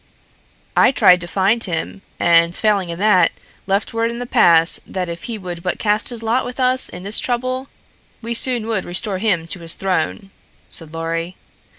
[0.75, 3.31] "I tried to find him, and, failing in that,
[3.67, 6.89] left word in the pass that if he would but cast his lot with us
[6.89, 7.67] in this trouble
[8.19, 10.31] we soon would restore him to his throne,"
[10.71, 11.35] said Lorry.